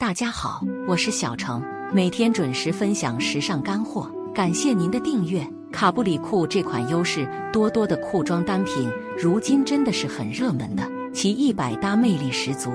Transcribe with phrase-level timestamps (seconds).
[0.00, 5.46] 大家好，我是小程，每天准时分享时尚干货，感谢您的订阅。
[5.70, 12.70] 卡布里裤这款优势多多的裤装单品，如今真的是很热门的，其一百搭魅力十足，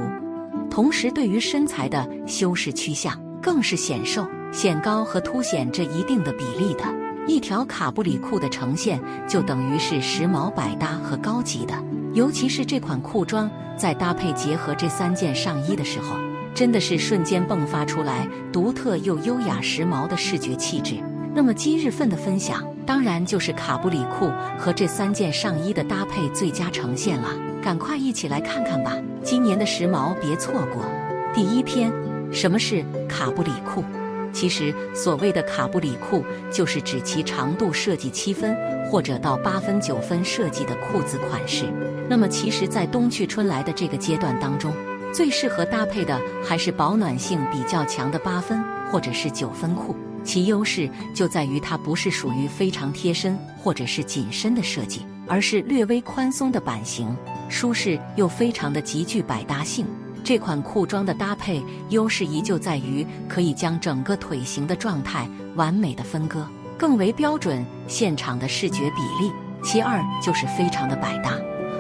[0.70, 6.84] 同时对于身材的修饰趋向更是显瘦、显高和凸显这一定的比例的。
[7.26, 11.74] 一条卡布里裤的呈现，就等于是时髦百搭和高级的，
[12.14, 16.16] 尤其是这款裤装在搭配结合这三件上衣的时候。
[16.56, 20.96] 真的是瞬间迸发出来独特又优雅时髦的视觉气质。
[21.34, 27.28] 那么今日份的分享，当然就是卡布里裤和这三件上衣的搭配最佳呈现了。
[27.62, 28.96] 赶快一起来看看吧！
[29.22, 30.86] 今年的时髦别错过。
[31.34, 31.92] 第一篇，
[32.32, 33.84] 什么是卡布里裤？
[34.32, 38.56] 其实所谓的卡布里裤，就是指其长度设计七分
[38.90, 41.66] 或者到八分、九分设计的裤子款式。
[42.08, 44.72] 那么其实，在冬去春来的这个阶段当中，
[45.16, 48.62] 最适合搭配的还是保暖性比较强的八分
[48.92, 57.16] 或者是九分裤，其优势就在于它不是属于非常贴身或者是紧身的设计，而是略微宽松的版型，
[57.48, 59.86] 舒适又非常的极具百搭性。
[60.22, 66.46] 这款裤装的搭配优势依旧在于可以将整个腿型的状态完美的分割，
[66.78, 69.32] 更为标准现场的视觉比例。
[69.64, 71.32] 其二就是非常的百搭。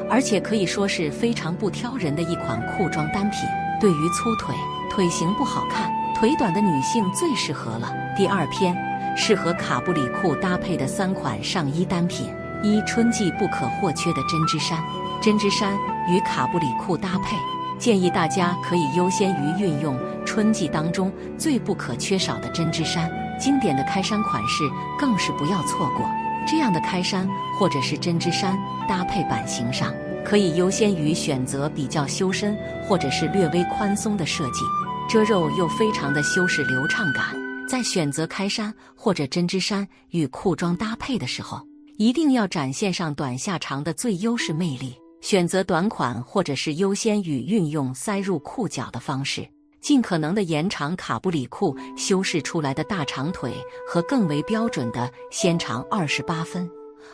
[0.09, 3.41] 而且可以说是非常不挑人的一款裤装单品，
[3.79, 4.55] 对于粗腿、
[4.89, 7.93] 腿型不好看、腿短的女性最适合了。
[8.15, 8.75] 第二篇，
[9.17, 12.27] 适合卡布里裤搭配的三款上衣单品：
[12.63, 14.79] 一、春季不可或缺的针织衫。
[15.21, 15.75] 针织衫
[16.07, 17.35] 与卡布里裤搭配，
[17.79, 24.63] 建议大家可以优先于运用春季当中最不可缺少的针织衫，经典的开衫款式
[24.99, 26.05] 更是不要错过。
[26.47, 27.27] 这样的开衫
[27.59, 28.57] 或者是针织衫
[28.87, 29.93] 搭配版型上，
[30.23, 32.57] 可以优先于选择比较修身
[32.87, 34.61] 或者是略微宽松的设计，
[35.09, 37.25] 遮肉又非常的修饰流畅感。
[37.67, 41.59] 在选择开衫或者针织衫与裤装搭配的时候，
[41.97, 49.47] 一定要展现上短下长的最优势魅力，选择短款或者是优先于运用塞入裤脚的方式。
[49.85, 53.53] 尽可能的延长卡布里裤修饰出来的大长腿
[53.87, 56.67] 和更为标准的纤长二十八分，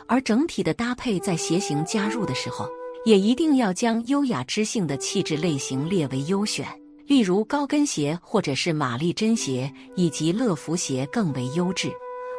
[0.06, 2.66] 而整体的搭配在鞋型加入的时候，
[3.04, 6.66] 也一定要将优雅知性的气质类型列为优选，
[7.06, 11.92] 例如高跟鞋或者是玛丽珍鞋以及乐福鞋更为优质。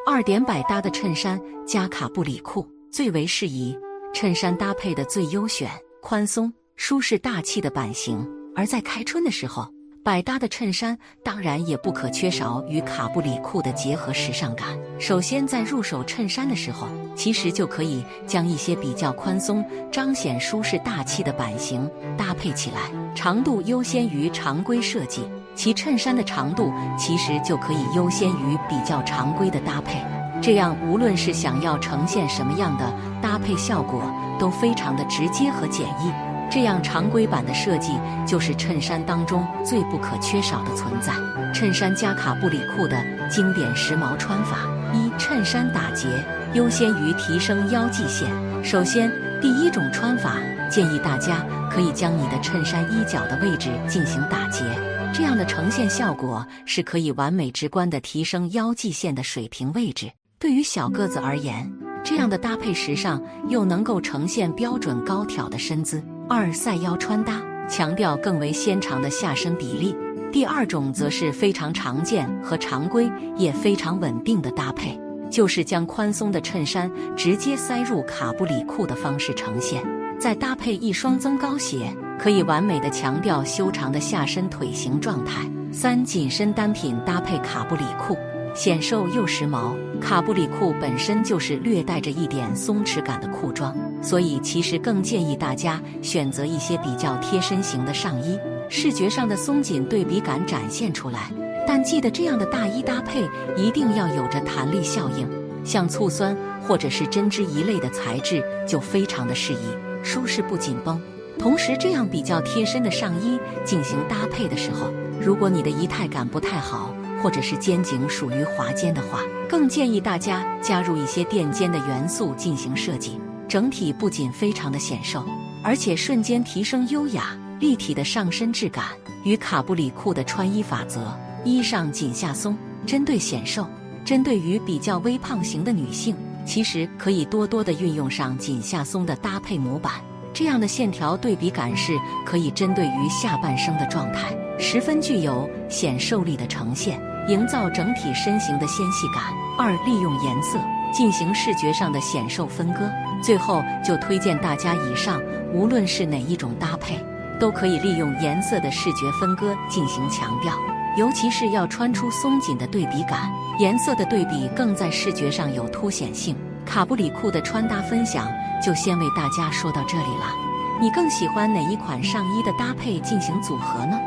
[0.03, 3.77] 二点百搭的衬衫加卡布里裤最为适宜，
[4.15, 5.69] 衬衫搭配的最优选，
[6.01, 9.71] 宽松、舒适、大气的版型，而在开春的时候。
[10.03, 14.67] 百搭的衬衫当然也不可缺少与卡布里裤的结合时尚感。
[14.99, 22.81] 首先，在入手衬衫的时候，其实就可以将一些比较宽松、彰显舒适大气的版型搭配起来。
[23.15, 25.21] 长度优先于常规设计，
[25.55, 30.03] 其衬衫的长度其实就可以优先于比较常规的搭配。
[30.41, 34.03] 这样，无论是想要呈现什么样的搭配效果，
[34.37, 36.32] 都非常的直接和简易。
[36.53, 37.93] 这样常规版的设计
[38.27, 41.11] 就是衬衫当中最不可缺少的存在。
[41.51, 42.95] 衬衫加卡布里裤的
[43.27, 44.57] 经典时髦穿法：
[44.93, 46.07] 一、衬衫打结，
[46.53, 48.29] 优先于提升腰际线。
[48.63, 50.37] 首先，第一种穿法
[50.69, 54.63] 建议大家可以将你的衬衫衣角的位置进行打结，
[55.11, 60.11] 这样的呈现效果是可以完美直观的提升腰际线的水平位置。
[60.37, 61.67] 对于小个子而言，
[62.03, 66.03] 这样的搭配时尚又能够呈现标准高挑的身姿。
[66.29, 69.95] 二赛腰穿搭强调更为纤长的下身比例。
[70.31, 79.83] 第二种则是非常常见和常规也非常稳定的搭配，就是将宽松的衬衫直接塞入卡布里裤的方式呈现，
[80.19, 85.41] 再搭配一双增高鞋，可以完美的强调修长的下身腿型状态。
[85.71, 88.17] 三紧身单品搭配卡布里裤。
[88.55, 98.37] 显瘦又时髦，卡布里裤本身就是略带着一点松弛感的裤装，所以其实更建议大家选择一些比较贴身型的上衣，
[98.69, 101.31] 视觉上的松紧对比感展现出来。
[101.65, 103.27] 但记得这样的大衣搭配
[103.57, 105.27] 一定要有着弹力效应，
[105.63, 109.57] 像醋酸或者是针织一类的材质就非常的适宜，
[110.03, 111.01] 舒适不紧绷。
[111.39, 116.93] 同时，这样比较贴身的上衣进行搭配的时候，如果你的仪态感不太好。
[117.23, 123.17] 或者是肩颈属于滑肩的话，更建议大家加入一些垫肩的元素进行设计，
[123.47, 125.23] 整体不仅非常的显瘦，
[125.63, 128.87] 而且瞬间提升优雅立体的上身质感。
[129.23, 133.65] 与卡布里裤的穿衣法则：衣上紧下松，针对显瘦，
[134.03, 136.13] 针对于比较微胖型的女性，
[136.45, 139.93] 其实可以多多的运用上紧下松的搭配模板，
[140.33, 144.35] 这样的线条对比感是可以针对于下半身的状态。
[144.59, 149.23] 十分具有显瘦力的呈现，营造整体身形的纤细感。
[149.57, 150.59] 二、利用颜色
[150.91, 152.89] 进行视觉上的显瘦分割。
[153.21, 155.21] 最后就推荐大家以上，
[155.53, 156.99] 无论是哪一种搭配，
[157.39, 160.53] 都可以利用颜色的视觉分割进行强调，
[160.97, 166.35] 尤其是要穿出松紧的对比感，颜色的对比更在视觉上有凸显性。
[166.65, 168.27] 卡布里裤的穿搭分享
[168.61, 170.33] 就先为大家说到这里了，
[170.81, 173.97] 你更喜欢哪一款上衣的搭配进行组合呢？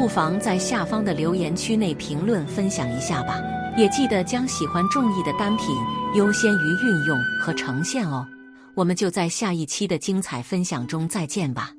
[0.00, 3.38] 不妨在下方的留言区内评论分享一下吧，
[3.76, 5.66] 也记得将喜欢中意的单品
[6.14, 8.26] 优先于运用和呈现哦。
[8.74, 11.72] 我们就在下一期的精彩分享中再见吧。